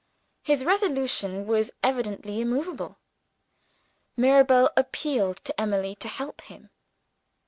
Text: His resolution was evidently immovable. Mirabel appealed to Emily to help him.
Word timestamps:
His 0.41 0.65
resolution 0.65 1.45
was 1.45 1.69
evidently 1.83 2.41
immovable. 2.41 2.97
Mirabel 4.17 4.71
appealed 4.75 5.37
to 5.45 5.61
Emily 5.61 5.93
to 5.93 6.07
help 6.07 6.41
him. 6.41 6.71